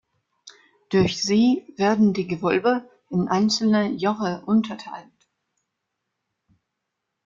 [0.89, 5.29] Durch sie werden die Gewölbe in einzelne Joche unterteilt.